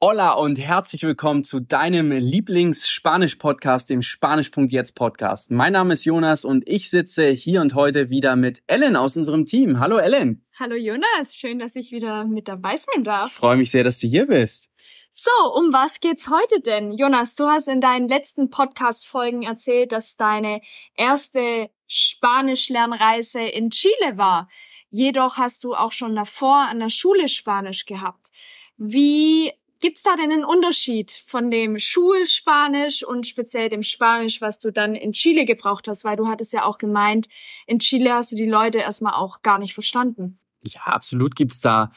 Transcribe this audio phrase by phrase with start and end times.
[0.00, 5.50] Hola und herzlich willkommen zu deinem Lieblings-Spanisch-Podcast, dem Spanisch.jetzt Podcast.
[5.50, 9.44] Mein Name ist Jonas und ich sitze hier und heute wieder mit Ellen aus unserem
[9.44, 9.80] Team.
[9.80, 10.46] Hallo Ellen.
[10.56, 13.32] Hallo Jonas, schön, dass ich wieder mit dabei sein darf.
[13.32, 14.70] Ich freue mich sehr, dass du hier bist.
[15.10, 16.92] So, um was geht's heute denn?
[16.92, 20.60] Jonas, du hast in deinen letzten Podcast-Folgen erzählt, dass deine
[20.94, 24.48] erste Spanisch-Lernreise in Chile war.
[24.90, 28.28] Jedoch hast du auch schon davor an der Schule Spanisch gehabt.
[28.76, 34.72] Wie Gibt's da denn einen Unterschied von dem Schulspanisch und speziell dem Spanisch, was du
[34.72, 36.02] dann in Chile gebraucht hast?
[36.04, 37.28] Weil du hattest ja auch gemeint,
[37.66, 40.40] in Chile hast du die Leute erstmal auch gar nicht verstanden.
[40.64, 41.92] Ja, absolut gibt's da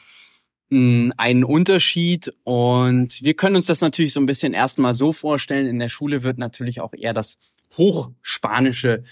[0.70, 5.66] hm, einen Unterschied und wir können uns das natürlich so ein bisschen erstmal so vorstellen.
[5.66, 7.38] In der Schule wird natürlich auch eher das
[7.76, 9.02] Hochspanische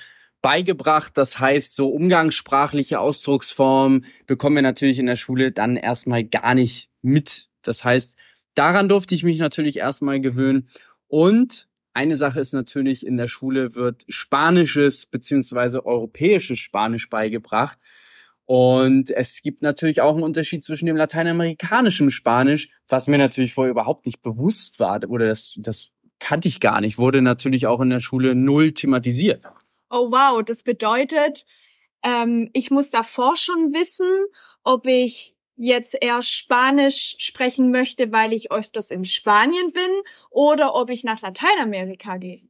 [0.43, 1.19] beigebracht.
[1.19, 6.89] Das heißt, so umgangssprachliche Ausdrucksformen bekommen wir natürlich in der Schule dann erstmal gar nicht
[7.03, 7.49] mit.
[7.63, 8.17] Das heißt,
[8.55, 10.69] Daran durfte ich mich natürlich erstmal gewöhnen.
[11.09, 17.79] Und eine Sache ist natürlich, in der Schule wird spanisches beziehungsweise europäisches Spanisch beigebracht.
[18.47, 23.71] Und es gibt natürlich auch einen Unterschied zwischen dem lateinamerikanischen Spanisch, was mir natürlich vorher
[23.71, 27.91] überhaupt nicht bewusst war, oder das, das kannte ich gar nicht, wurde natürlich auch in
[27.91, 29.41] der Schule null thematisiert.
[29.89, 31.45] Oh wow, das bedeutet,
[32.03, 34.09] ähm, ich muss davor schon wissen,
[34.63, 39.91] ob ich jetzt eher Spanisch sprechen möchte, weil ich öfters in Spanien bin
[40.31, 42.41] oder ob ich nach Lateinamerika gehe.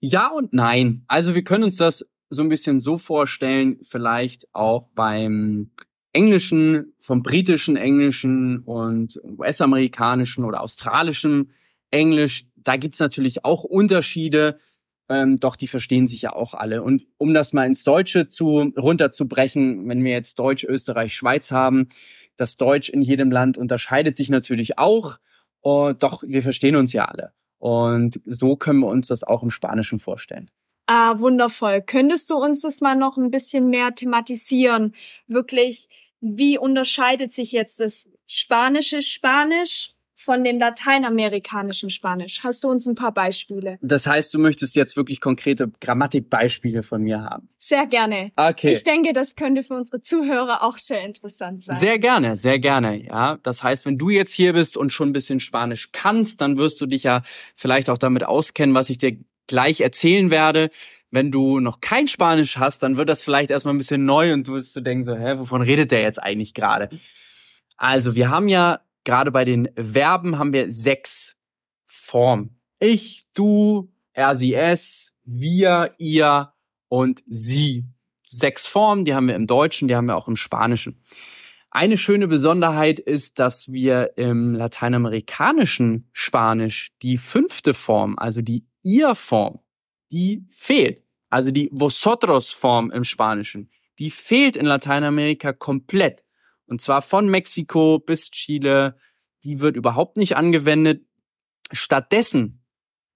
[0.00, 1.04] Ja und nein.
[1.06, 5.70] Also wir können uns das so ein bisschen so vorstellen, vielleicht auch beim
[6.14, 11.50] Englischen, vom britischen Englischen und US-amerikanischen oder australischen
[11.90, 12.46] Englisch.
[12.56, 14.58] Da gibt's natürlich auch Unterschiede,
[15.10, 16.82] ähm, doch die verstehen sich ja auch alle.
[16.82, 21.88] Und um das mal ins Deutsche zu runterzubrechen, wenn wir jetzt Deutsch, Österreich, Schweiz haben,
[22.36, 25.18] das Deutsch in jedem Land unterscheidet sich natürlich auch,
[25.60, 27.32] und doch wir verstehen uns ja alle.
[27.58, 30.50] Und so können wir uns das auch im Spanischen vorstellen.
[30.86, 31.82] Ah, wundervoll.
[31.82, 34.94] Könntest du uns das mal noch ein bisschen mehr thematisieren?
[35.26, 35.88] Wirklich,
[36.20, 39.95] wie unterscheidet sich jetzt das spanische Spanisch
[40.26, 42.40] von dem lateinamerikanischen Spanisch.
[42.42, 43.78] Hast du uns ein paar Beispiele?
[43.80, 47.48] Das heißt, du möchtest jetzt wirklich konkrete Grammatikbeispiele von mir haben?
[47.58, 48.30] Sehr gerne.
[48.34, 48.74] Okay.
[48.74, 51.76] Ich denke, das könnte für unsere Zuhörer auch sehr interessant sein.
[51.76, 53.38] Sehr gerne, sehr gerne, ja.
[53.44, 56.80] Das heißt, wenn du jetzt hier bist und schon ein bisschen Spanisch kannst, dann wirst
[56.80, 57.22] du dich ja
[57.54, 59.16] vielleicht auch damit auskennen, was ich dir
[59.46, 60.70] gleich erzählen werde.
[61.12, 64.48] Wenn du noch kein Spanisch hast, dann wird das vielleicht erstmal ein bisschen neu und
[64.48, 66.88] du wirst du denken so, hä, wovon redet der jetzt eigentlich gerade?
[67.76, 71.38] Also, wir haben ja gerade bei den Verben haben wir sechs
[71.86, 72.60] Formen.
[72.78, 76.52] Ich, du, er, sie, es, wir, ihr
[76.88, 77.86] und sie.
[78.28, 81.02] Sechs Formen, die haben wir im Deutschen, die haben wir auch im Spanischen.
[81.70, 89.60] Eine schöne Besonderheit ist, dass wir im lateinamerikanischen Spanisch die fünfte Form, also die ihr-Form,
[90.10, 91.02] die fehlt.
[91.28, 96.24] Also die vosotros-Form im Spanischen, die fehlt in Lateinamerika komplett.
[96.66, 98.96] Und zwar von Mexiko bis Chile.
[99.44, 101.06] Die wird überhaupt nicht angewendet.
[101.72, 102.64] Stattdessen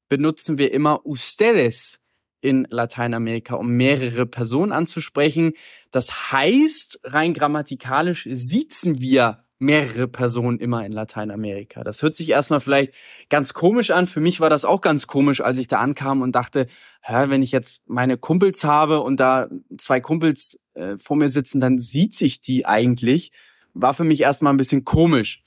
[0.08, 2.04] benutzen wir immer ustedes
[2.40, 5.52] in Lateinamerika, um mehrere Personen anzusprechen.
[5.90, 11.84] Das heißt, rein grammatikalisch siezen wir mehrere Personen immer in Lateinamerika.
[11.84, 12.94] Das hört sich erstmal vielleicht
[13.28, 14.08] ganz komisch an.
[14.08, 16.66] Für mich war das auch ganz komisch, als ich da ankam und dachte,
[17.02, 19.48] hä, wenn ich jetzt meine Kumpels habe und da
[19.78, 23.30] zwei Kumpels äh, vor mir sitzen, dann sieht sich die eigentlich
[23.74, 25.42] war für mich erstmal ein bisschen komisch.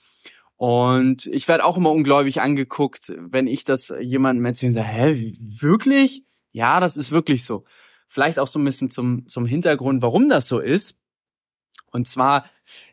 [0.56, 5.34] Und ich werde auch immer ungläubig angeguckt, wenn ich das jemandem erzähle und sage, hä,
[5.40, 6.26] wirklich?
[6.52, 7.66] Ja, das ist wirklich so.
[8.08, 11.00] Vielleicht auch so ein bisschen zum, zum Hintergrund, warum das so ist.
[11.94, 12.46] Und zwar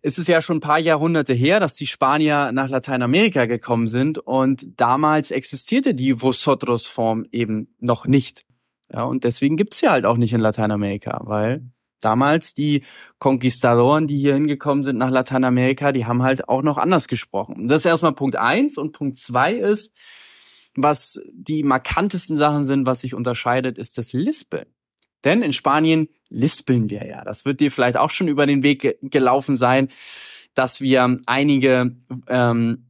[0.02, 4.18] ist es ja schon ein paar Jahrhunderte her, dass die Spanier nach Lateinamerika gekommen sind
[4.18, 8.44] und damals existierte die Vosotros-Form eben noch nicht.
[8.92, 11.64] Ja, und deswegen gibt's sie halt auch nicht in Lateinamerika, weil
[12.00, 12.82] damals die
[13.18, 17.68] Conquistadoren, die hier hingekommen sind nach Lateinamerika, die haben halt auch noch anders gesprochen.
[17.68, 19.96] Das ist erstmal Punkt eins und Punkt zwei ist,
[20.74, 24.66] was die markantesten Sachen sind, was sich unterscheidet, ist das Lispeln.
[25.24, 27.24] Denn in Spanien lispeln wir ja.
[27.24, 29.88] Das wird dir vielleicht auch schon über den Weg ge gelaufen sein,
[30.54, 31.96] dass wir einige
[32.28, 32.86] ähm,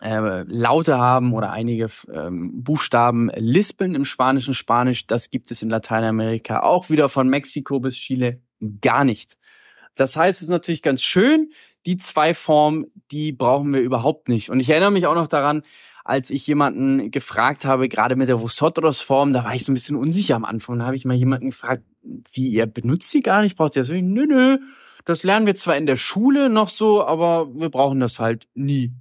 [0.00, 5.06] äh, Laute haben oder einige ähm, Buchstaben lispeln im spanischen Spanisch.
[5.06, 8.40] Das gibt es in Lateinamerika auch wieder von Mexiko bis Chile
[8.80, 9.36] gar nicht.
[9.94, 11.52] Das heißt, es ist natürlich ganz schön,
[11.86, 14.50] die zwei Formen, die brauchen wir überhaupt nicht.
[14.50, 15.62] Und ich erinnere mich auch noch daran,
[16.04, 19.96] als ich jemanden gefragt habe, gerade mit der Vosotros-Form, da war ich so ein bisschen
[19.96, 20.78] unsicher am Anfang.
[20.78, 21.82] Da habe ich mal jemanden gefragt,
[22.32, 23.56] wie, ihr benutzt sie gar nicht?
[23.56, 23.90] Braucht ihr das?
[23.90, 24.58] Nö, nö,
[25.06, 28.92] das lernen wir zwar in der Schule noch so, aber wir brauchen das halt nie.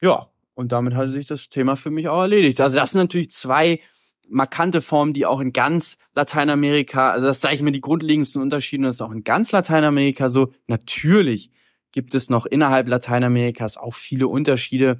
[0.00, 2.60] Ja, Und damit hat sich das Thema für mich auch erledigt.
[2.60, 3.80] Also das sind natürlich zwei
[4.28, 8.96] markante Formen, die auch in ganz Lateinamerika, also das zeigen mir die grundlegendsten Unterschiede, das
[8.96, 10.52] ist auch in ganz Lateinamerika so.
[10.66, 11.50] Natürlich
[11.92, 14.98] gibt es noch innerhalb Lateinamerikas auch viele Unterschiede.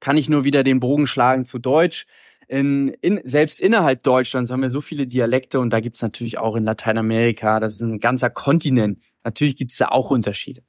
[0.00, 2.06] Kann ich nur wieder den Bogen schlagen zu Deutsch.
[2.48, 6.56] In, in, selbst innerhalb Deutschlands haben wir so viele Dialekte und da gibt's natürlich auch
[6.56, 8.98] in Lateinamerika, das ist ein ganzer Kontinent.
[9.22, 10.62] Natürlich gibt's da auch Unterschiede.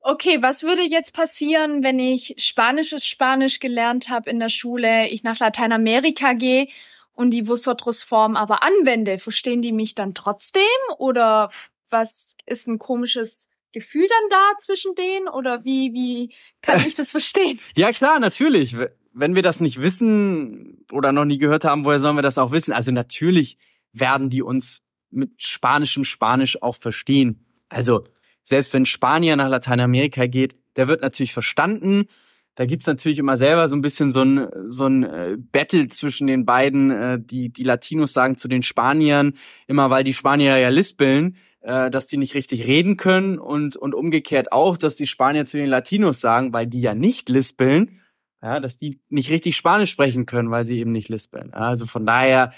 [0.00, 5.22] Okay, was würde jetzt passieren, wenn ich spanisches Spanisch gelernt habe in der Schule, ich
[5.22, 6.66] nach Lateinamerika gehe
[7.12, 9.18] und die Vosotros-Form aber anwende?
[9.18, 10.62] Verstehen die mich dann trotzdem?
[10.98, 11.50] Oder
[11.88, 15.28] was ist ein komisches Gefühl dann da zwischen denen?
[15.28, 17.58] Oder wie, wie kann ich das verstehen?
[17.76, 18.76] ja, klar, natürlich.
[19.12, 22.52] Wenn wir das nicht wissen oder noch nie gehört haben, woher sollen wir das auch
[22.52, 22.72] wissen?
[22.72, 23.58] Also natürlich
[23.92, 27.44] werden die uns mit spanischem Spanisch auch verstehen.
[27.68, 28.04] Also
[28.42, 32.06] selbst wenn Spanier nach Lateinamerika geht, der wird natürlich verstanden.
[32.54, 36.26] Da gibt's natürlich immer selber so ein bisschen so ein, so ein äh, Battle zwischen
[36.26, 36.90] den beiden.
[36.90, 39.34] Äh, die, die Latinos sagen zu den Spaniern,
[39.66, 43.94] immer weil die Spanier ja lispeln, äh, dass die nicht richtig reden können und, und
[43.94, 48.00] umgekehrt auch, dass die Spanier zu den Latinos sagen, weil die ja nicht lispeln,
[48.42, 51.54] ja, dass die nicht richtig Spanisch sprechen können, weil sie eben nicht lispeln.
[51.54, 52.52] Also von daher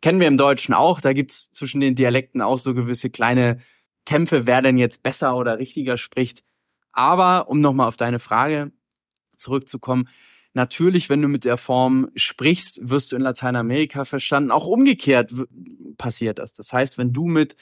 [0.00, 3.58] kennen wir im Deutschen auch, da gibt's zwischen den Dialekten auch so gewisse kleine
[4.06, 6.44] Kämpfe, wer denn jetzt besser oder richtiger spricht.
[6.92, 8.70] Aber um nochmal auf deine Frage
[9.36, 10.08] zurückzukommen,
[10.52, 14.52] natürlich, wenn du mit der Form sprichst, wirst du in Lateinamerika verstanden.
[14.52, 15.32] Auch umgekehrt
[15.98, 16.52] passiert das.
[16.52, 17.56] Das heißt, wenn du mit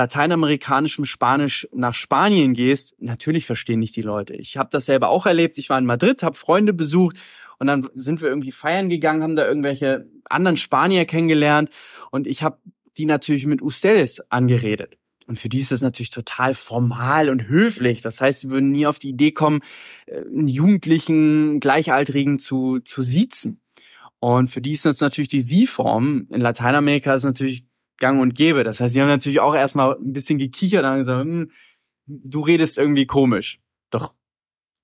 [0.00, 4.34] lateinamerikanischem Spanisch nach Spanien gehst, natürlich verstehen nicht die Leute.
[4.34, 5.58] Ich habe das selber auch erlebt.
[5.58, 7.18] Ich war in Madrid, habe Freunde besucht
[7.58, 11.68] und dann sind wir irgendwie feiern gegangen, haben da irgendwelche anderen Spanier kennengelernt
[12.10, 12.58] und ich habe
[12.96, 14.96] die natürlich mit Ustedes angeredet.
[15.26, 18.00] Und für die ist das natürlich total formal und höflich.
[18.00, 19.60] Das heißt, sie würden nie auf die Idee kommen,
[20.06, 23.60] äh, einen Jugendlichen, Gleichaltrigen zu, zu siezen.
[24.18, 26.26] Und für die ist das natürlich die Sie-Form.
[26.30, 27.64] In Lateinamerika ist natürlich
[28.00, 28.64] gang und gäbe.
[28.64, 31.50] Das heißt, sie haben natürlich auch erstmal ein bisschen gekichert und gesagt, hm,
[32.06, 33.60] du redest irgendwie komisch.
[33.90, 34.14] Doch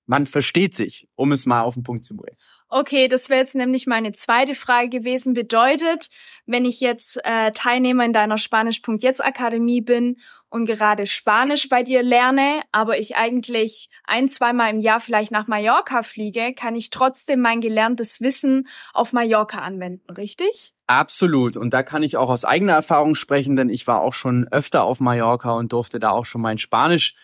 [0.05, 2.37] man versteht sich, um es mal auf den Punkt zu bringen.
[2.69, 5.33] Okay, das wäre jetzt nämlich meine zweite Frage gewesen.
[5.33, 6.09] Bedeutet,
[6.45, 10.17] wenn ich jetzt äh, Teilnehmer in deiner Spanisch.jetzt Akademie bin
[10.49, 15.47] und gerade Spanisch bei dir lerne, aber ich eigentlich ein, zweimal im Jahr vielleicht nach
[15.47, 20.73] Mallorca fliege, kann ich trotzdem mein gelerntes Wissen auf Mallorca anwenden, richtig?
[20.87, 21.57] Absolut.
[21.57, 24.83] Und da kann ich auch aus eigener Erfahrung sprechen, denn ich war auch schon öfter
[24.83, 27.15] auf Mallorca und durfte da auch schon mein Spanisch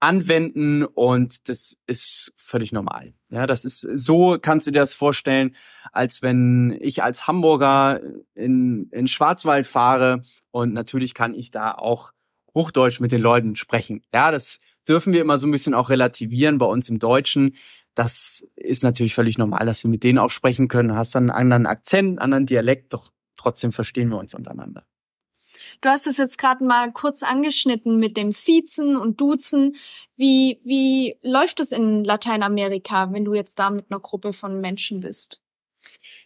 [0.00, 3.14] anwenden und das ist völlig normal.
[3.28, 5.54] Ja, das ist so kannst du dir das vorstellen,
[5.92, 8.00] als wenn ich als Hamburger
[8.34, 12.12] in, in Schwarzwald fahre und natürlich kann ich da auch
[12.54, 14.02] Hochdeutsch mit den Leuten sprechen.
[14.12, 14.58] Ja, das
[14.88, 17.54] dürfen wir immer so ein bisschen auch relativieren bei uns im Deutschen.
[17.94, 20.90] Das ist natürlich völlig normal, dass wir mit denen auch sprechen können.
[20.90, 24.86] Du hast dann einen anderen Akzent, einen anderen Dialekt, doch trotzdem verstehen wir uns untereinander.
[25.80, 29.76] Du hast es jetzt gerade mal kurz angeschnitten mit dem Siezen und Duzen.
[30.16, 35.00] Wie, wie läuft es in Lateinamerika, wenn du jetzt da mit einer Gruppe von Menschen
[35.00, 35.40] bist?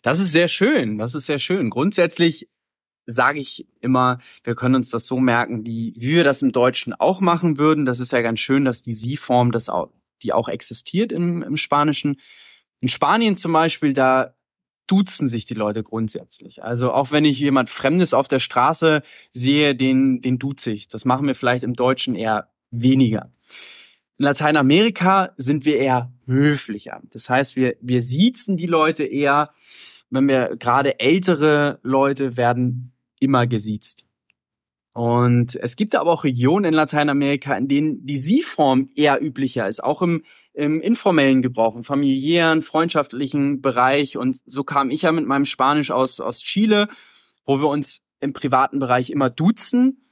[0.03, 0.99] Das ist sehr schön.
[0.99, 1.71] Das ist sehr schön.
[1.71, 2.49] Grundsätzlich
[3.07, 7.21] sage ich immer, wir können uns das so merken, wie, wir das im Deutschen auch
[7.21, 7.85] machen würden.
[7.85, 9.91] Das ist ja ganz schön, dass die Sie-Form, das auch,
[10.23, 12.17] die auch existiert im, im Spanischen.
[12.81, 14.35] In Spanien zum Beispiel, da
[14.87, 16.63] duzen sich die Leute grundsätzlich.
[16.63, 20.89] Also auch wenn ich jemand Fremdes auf der Straße sehe, den, den duze ich.
[20.89, 23.33] Das machen wir vielleicht im Deutschen eher weniger.
[24.19, 27.03] In Lateinamerika sind wir eher höflicher.
[27.11, 29.51] Das heißt, wir, wir siezen die Leute eher,
[30.11, 34.07] wenn wir gerade ältere Leute werden immer gesiezt.
[34.97, 39.85] Und es gibt aber auch Regionen in Lateinamerika, in denen die Sie-Form eher üblicher ist,
[39.85, 40.23] auch im,
[40.55, 44.17] im informellen Gebrauch, im familiären, freundschaftlichen Bereich.
[44.17, 46.89] Und so kam ich ja mit meinem Spanisch aus, aus Chile,
[47.45, 50.09] wo wir uns im privaten Bereich immer duzen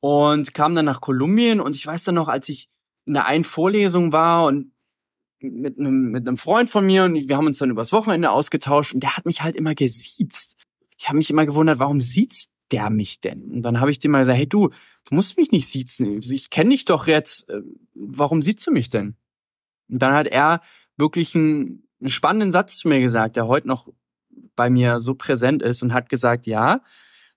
[0.00, 1.60] und kam dann nach Kolumbien.
[1.60, 2.70] Und ich weiß dann noch, als ich
[3.04, 4.72] in der einen Vorlesung war und
[5.40, 8.94] mit einem, mit einem Freund von mir und wir haben uns dann übers Wochenende ausgetauscht
[8.94, 10.56] und der hat mich halt immer gesiezt
[10.98, 13.50] ich habe mich immer gewundert, warum sieht's der mich denn?
[13.50, 16.20] Und dann habe ich dem mal gesagt, hey du, du musst mich nicht siezen.
[16.22, 17.48] Ich kenne dich doch jetzt.
[17.48, 17.62] Äh,
[17.94, 19.16] warum siehst du mich denn?
[19.88, 20.60] Und dann hat er
[20.96, 23.88] wirklich einen, einen spannenden Satz zu mir gesagt, der heute noch
[24.56, 26.82] bei mir so präsent ist und hat gesagt, ja,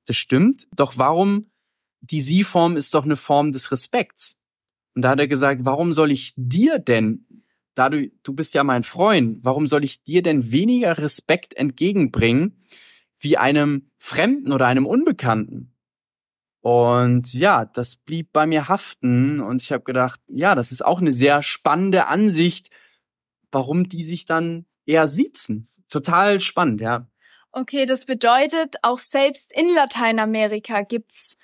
[0.06, 0.68] das stimmt.
[0.76, 1.50] Doch warum
[2.02, 4.40] die Sie-Form ist doch eine Form des Respekts.
[4.96, 7.26] Und da hat er gesagt, warum soll ich dir denn,
[7.76, 12.58] da du, du bist ja mein Freund, warum soll ich dir denn weniger Respekt entgegenbringen,
[13.20, 15.76] wie einem Fremden oder einem Unbekannten.
[16.62, 21.00] Und ja, das blieb bei mir haften und ich habe gedacht, ja, das ist auch
[21.00, 22.70] eine sehr spannende Ansicht
[23.52, 25.68] warum die sich dann eher siezen.
[25.90, 27.08] Total spannend, ja.
[27.52, 31.38] Okay, das bedeutet, auch selbst in Lateinamerika gibt's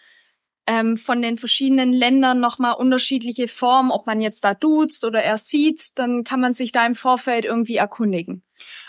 [0.67, 5.37] ähm, von den verschiedenen Ländern nochmal unterschiedliche Formen, ob man jetzt da duzt oder er
[5.37, 8.43] sieht, dann kann man sich da im Vorfeld irgendwie erkundigen.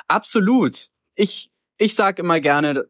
[0.08, 0.88] Absolut.
[1.14, 2.86] Ich, ich sag immer gerne,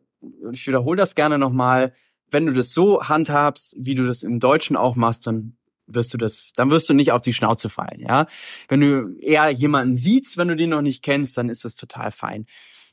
[0.53, 1.93] ich wiederhole das gerne nochmal,
[2.31, 6.19] wenn du das so handhabst, wie du das im Deutschen auch machst, dann wirst du
[6.19, 8.27] das, dann wirst du nicht auf die Schnauze fallen, ja.
[8.69, 12.11] Wenn du eher jemanden siehst, wenn du den noch nicht kennst, dann ist das total
[12.11, 12.47] fein.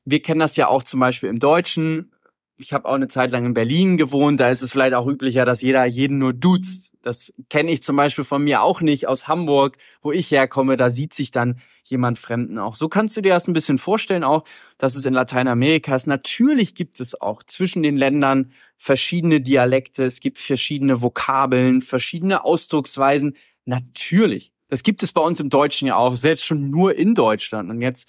[0.05, 2.11] Wir kennen das ja auch zum Beispiel im Deutschen
[2.57, 5.45] ich habe auch eine Zeit lang in Berlin gewohnt, da ist es vielleicht auch üblicher,
[5.45, 6.93] dass jeder jeden nur duzt.
[7.01, 10.89] Das kenne ich zum Beispiel von mir auch nicht aus Hamburg, wo ich herkomme, da
[10.89, 12.75] sieht sich dann jemand Fremden auch.
[12.75, 14.45] So kannst du dir das ein bisschen vorstellen auch,
[14.77, 16.07] dass es in Lateinamerika ist.
[16.07, 23.35] Natürlich gibt es auch zwischen den Ländern verschiedene Dialekte, es gibt verschiedene Vokabeln, verschiedene Ausdrucksweisen.
[23.65, 24.53] Natürlich.
[24.69, 27.69] Das gibt es bei uns im Deutschen ja auch, selbst schon nur in Deutschland.
[27.69, 28.07] Und jetzt,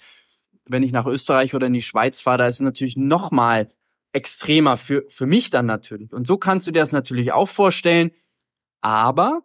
[0.65, 3.67] wenn ich nach Österreich oder in die Schweiz fahre, da ist es natürlich noch mal
[4.15, 6.13] extremer für, für mich dann natürlich.
[6.13, 8.11] Und so kannst du dir das natürlich auch vorstellen.
[8.81, 9.41] Aber,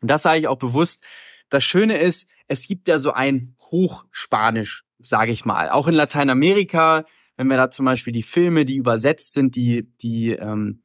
[0.00, 1.04] und das sage ich auch bewusst,
[1.50, 5.68] das Schöne ist, es gibt ja so ein Hochspanisch, sage ich mal.
[5.68, 7.04] Auch in Lateinamerika,
[7.36, 10.82] wenn wir da zum Beispiel die Filme, die übersetzt sind, die, die, ähm,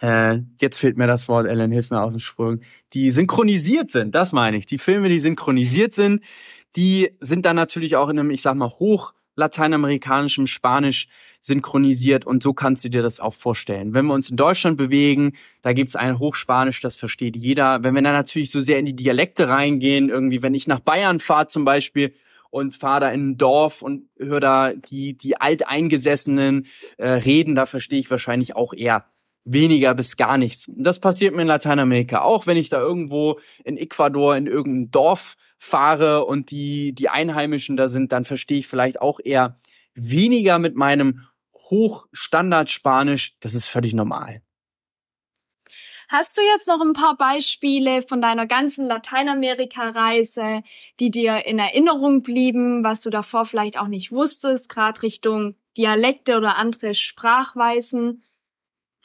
[0.00, 2.60] äh, jetzt fehlt mir das Wort, Ellen, hilf mir auf den Sprung,
[2.94, 4.64] die synchronisiert sind, das meine ich.
[4.64, 6.24] Die Filme, die synchronisiert sind,
[6.76, 11.08] die sind dann natürlich auch in einem, ich sag mal, hoch lateinamerikanischem Spanisch
[11.40, 13.94] synchronisiert und so kannst du dir das auch vorstellen.
[13.94, 17.82] Wenn wir uns in Deutschland bewegen, da gibt's ein Hochspanisch, das versteht jeder.
[17.84, 21.20] Wenn wir dann natürlich so sehr in die Dialekte reingehen, irgendwie, wenn ich nach Bayern
[21.20, 22.14] fahre zum Beispiel
[22.50, 26.66] und fahre da in ein Dorf und höre da die, die Alteingesessenen
[26.98, 29.04] äh, reden, da verstehe ich wahrscheinlich auch eher
[29.44, 30.70] weniger bis gar nichts.
[30.74, 35.36] Das passiert mir in Lateinamerika auch, wenn ich da irgendwo in Ecuador in irgendein Dorf
[35.64, 39.56] fahre und die, die Einheimischen da sind, dann verstehe ich vielleicht auch eher
[39.94, 41.22] weniger mit meinem
[41.54, 43.36] Hochstandard-Spanisch.
[43.40, 44.42] Das ist völlig normal.
[46.10, 50.62] Hast du jetzt noch ein paar Beispiele von deiner ganzen Lateinamerika-Reise,
[51.00, 56.36] die dir in Erinnerung blieben, was du davor vielleicht auch nicht wusstest, gerade Richtung Dialekte
[56.36, 58.22] oder andere Sprachweisen?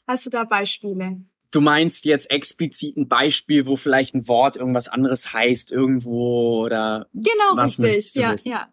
[0.05, 1.21] Hast du da Beispiele?
[1.51, 7.08] Du meinst jetzt explizit ein Beispiel, wo vielleicht ein Wort irgendwas anderes heißt irgendwo oder
[7.13, 8.22] Genau, was richtig.
[8.22, 8.51] Ja, wissen?
[8.51, 8.68] ja.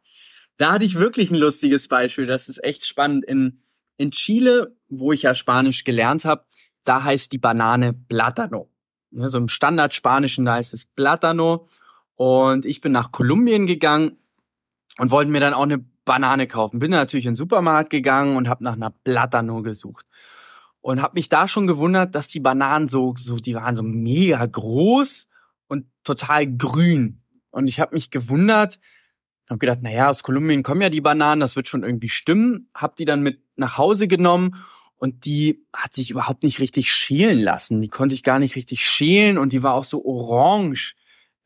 [0.59, 2.27] Da hatte ich wirklich ein lustiges Beispiel.
[2.27, 3.25] Das ist echt spannend.
[3.25, 3.61] In,
[3.97, 6.45] in Chile, wo ich ja Spanisch gelernt habe,
[6.85, 8.69] da heißt die Banane Plátano.
[9.11, 11.69] Ja, so im Standardspanischen, da heißt es Plátano.
[12.15, 14.19] Und ich bin nach Kolumbien gegangen
[14.99, 16.79] und wollte mir dann auch eine Banane kaufen.
[16.79, 20.07] Bin natürlich in den Supermarkt gegangen und habe nach einer Plátano gesucht
[20.87, 24.47] und habe mich da schon gewundert, dass die Bananen so so die waren so mega
[24.47, 25.27] groß
[25.67, 27.23] und total grün.
[27.51, 28.79] Und ich habe mich gewundert,
[29.51, 32.71] habe gedacht, na ja, aus Kolumbien kommen ja die Bananen, das wird schon irgendwie stimmen,
[32.73, 34.63] habe die dann mit nach Hause genommen
[34.95, 37.81] und die hat sich überhaupt nicht richtig schälen lassen.
[37.81, 40.95] Die konnte ich gar nicht richtig schälen und die war auch so orange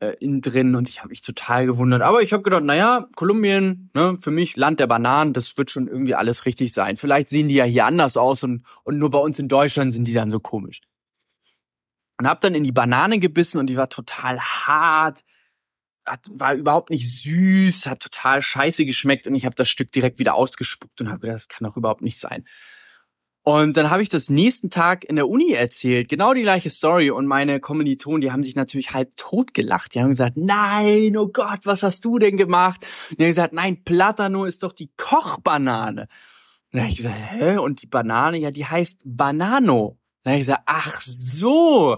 [0.01, 2.01] äh, innen drin und ich habe mich total gewundert.
[2.01, 5.87] Aber ich habe gedacht, naja, Kolumbien, ne, für mich Land der Bananen, das wird schon
[5.87, 6.97] irgendwie alles richtig sein.
[6.97, 10.05] Vielleicht sehen die ja hier anders aus und, und nur bei uns in Deutschland sind
[10.05, 10.81] die dann so komisch.
[12.19, 15.23] Und hab dann in die Banane gebissen und die war total hart,
[16.05, 20.19] hat, war überhaupt nicht süß, hat total scheiße geschmeckt und ich habe das Stück direkt
[20.19, 22.45] wieder ausgespuckt und habe gedacht, das kann doch überhaupt nicht sein.
[23.43, 27.09] Und dann habe ich das nächsten Tag in der Uni erzählt, genau die gleiche Story.
[27.09, 29.95] Und meine Kommilitonen, die haben sich natürlich halb tot gelacht.
[29.95, 32.85] Die haben gesagt, nein, oh Gott, was hast du denn gemacht?
[33.09, 36.01] Und die haben gesagt, nein, Platano ist doch die Kochbanane.
[36.01, 36.09] Und
[36.73, 37.57] dann habe ich gesagt, hä?
[37.57, 39.97] Und die Banane, ja, die heißt Banano.
[40.23, 41.97] Dann habe ich gesagt, ach so.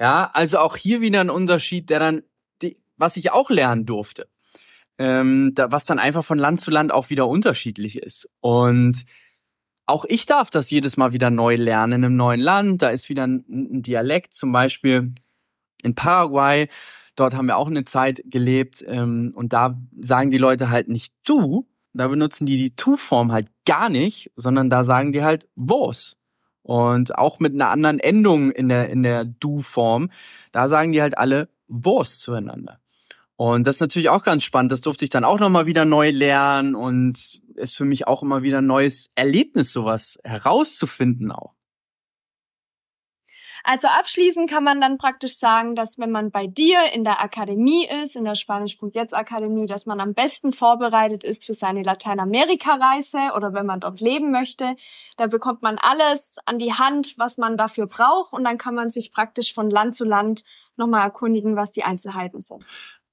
[0.00, 2.22] Ja, also auch hier wieder ein Unterschied, der dann,
[2.62, 4.26] die, was ich auch lernen durfte.
[4.96, 8.28] Ähm, da, was dann einfach von Land zu Land auch wieder unterschiedlich ist.
[8.40, 9.04] Und
[9.88, 12.82] auch ich darf das jedes Mal wieder neu lernen in einem neuen Land.
[12.82, 15.14] Da ist wieder ein, Dialekt, zum Beispiel
[15.82, 16.68] in Paraguay.
[17.16, 21.14] Dort haben wir auch eine Zeit gelebt ähm, und da sagen die Leute halt nicht
[21.24, 26.16] du, da benutzen die die Tu-Form halt gar nicht, sondern da sagen die halt vos.
[26.62, 30.10] Und auch mit einer anderen Endung in der in der Du-Form,
[30.52, 32.78] da sagen die halt alle vos zueinander.
[33.38, 34.72] Und das ist natürlich auch ganz spannend.
[34.72, 38.42] Das durfte ich dann auch nochmal wieder neu lernen und ist für mich auch immer
[38.42, 41.54] wieder ein neues Erlebnis, sowas herauszufinden auch.
[43.62, 47.86] Also abschließend kann man dann praktisch sagen, dass wenn man bei dir in der Akademie
[48.02, 53.52] ist, in der Spanisch.jetzt Akademie, dass man am besten vorbereitet ist für seine Lateinamerika-Reise oder
[53.52, 54.74] wenn man dort leben möchte.
[55.16, 58.90] Da bekommt man alles an die Hand, was man dafür braucht und dann kann man
[58.90, 60.42] sich praktisch von Land zu Land
[60.76, 62.64] nochmal erkundigen, was die Einzelheiten sind.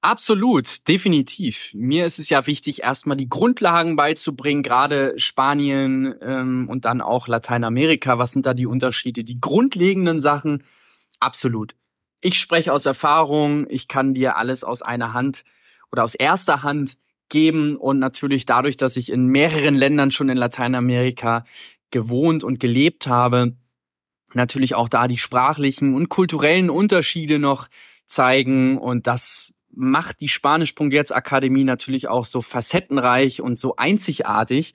[0.08, 1.72] Absolut, definitiv.
[1.74, 7.28] Mir ist es ja wichtig, erstmal die Grundlagen beizubringen, gerade Spanien ähm, und dann auch
[7.28, 8.20] Lateinamerika.
[8.20, 9.24] Was sind da die Unterschiede?
[9.24, 10.64] Die grundlegenden Sachen,
[11.20, 11.76] absolut.
[12.22, 15.44] Ich spreche aus Erfahrung, ich kann dir alles aus einer Hand
[15.92, 16.98] oder aus erster Hand
[17.30, 21.46] geben und natürlich dadurch, dass ich in mehreren Ländern schon in Lateinamerika
[21.90, 23.58] gewohnt und gelebt habe,
[24.36, 27.70] natürlich auch da die sprachlichen und kulturellen Unterschiede noch
[28.06, 34.74] zeigen und das macht die Spanisch.jetzt Akademie natürlich auch so facettenreich und so einzigartig.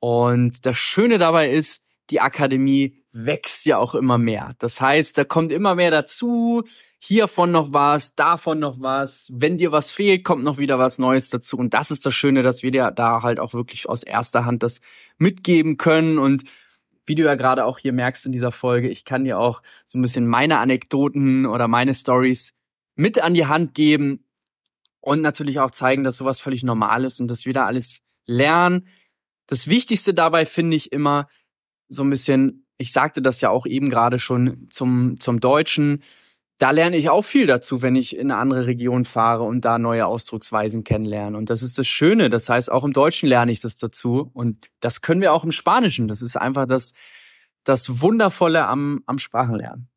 [0.00, 4.54] Und das Schöne dabei ist, die Akademie wächst ja auch immer mehr.
[4.58, 6.64] Das heißt, da kommt immer mehr dazu.
[6.98, 9.30] Hiervon noch was, davon noch was.
[9.34, 11.56] Wenn dir was fehlt, kommt noch wieder was Neues dazu.
[11.56, 14.62] Und das ist das Schöne, dass wir dir da halt auch wirklich aus erster Hand
[14.62, 14.80] das
[15.18, 16.18] mitgeben können.
[16.18, 16.44] Und
[17.06, 19.98] wie du ja gerade auch hier merkst in dieser Folge, ich kann dir auch so
[19.98, 22.54] ein bisschen meine Anekdoten oder meine Stories
[22.96, 24.25] mit an die Hand geben,
[25.06, 28.88] und natürlich auch zeigen, dass sowas völlig normal ist und dass wir da alles lernen.
[29.46, 31.28] Das Wichtigste dabei finde ich immer
[31.86, 36.02] so ein bisschen, ich sagte das ja auch eben gerade schon zum, zum Deutschen,
[36.58, 39.78] da lerne ich auch viel dazu, wenn ich in eine andere Region fahre und da
[39.78, 41.38] neue Ausdrucksweisen kennenlerne.
[41.38, 42.28] Und das ist das Schöne.
[42.28, 44.28] Das heißt, auch im Deutschen lerne ich das dazu.
[44.34, 46.08] Und das können wir auch im Spanischen.
[46.08, 46.94] Das ist einfach das,
[47.62, 49.88] das Wundervolle am, am Sprachenlernen.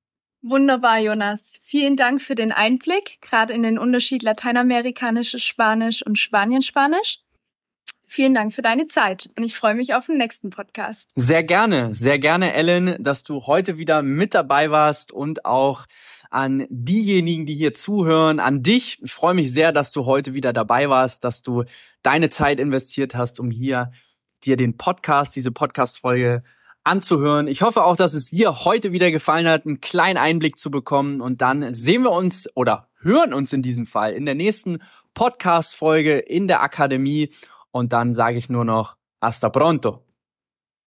[0.42, 1.60] Wunderbar, Jonas.
[1.62, 7.20] Vielen Dank für den Einblick, gerade in den Unterschied lateinamerikanisches Spanisch und Spanienspanisch.
[8.12, 11.12] Vielen Dank für deine Zeit und ich freue mich auf den nächsten Podcast.
[11.16, 15.86] Sehr gerne, sehr gerne, Ellen, dass du heute wieder mit dabei warst und auch
[16.32, 19.00] an diejenigen, die hier zuhören, an dich.
[19.04, 21.66] Ich freue mich sehr, dass du heute wieder dabei warst, dass du
[22.02, 23.92] deine Zeit investiert hast, um hier
[24.44, 26.42] dir den Podcast, diese Podcast-Folge
[26.90, 27.48] anzuhören.
[27.48, 31.22] Ich hoffe auch, dass es dir heute wieder gefallen hat, einen kleinen Einblick zu bekommen.
[31.22, 34.80] Und dann sehen wir uns oder hören uns in diesem Fall in der nächsten
[35.14, 37.30] Podcast-Folge in der Akademie.
[37.72, 40.09] Und dann sage ich nur noch hasta pronto.